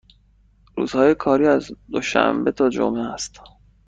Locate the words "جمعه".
2.69-3.01